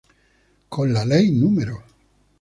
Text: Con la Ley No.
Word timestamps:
Con 0.67 0.93
la 0.93 1.05
Ley 1.05 1.29
No. 1.29 1.51